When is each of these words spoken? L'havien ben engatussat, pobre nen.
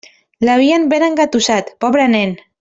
L'havien 0.47 0.87
ben 0.95 1.05
engatussat, 1.09 1.71
pobre 1.87 2.09
nen. 2.17 2.35